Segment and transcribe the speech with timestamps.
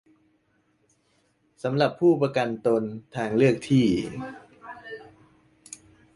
[1.63, 2.83] สำหรับผู้ประกันตน
[3.15, 3.87] ทางเลือกที่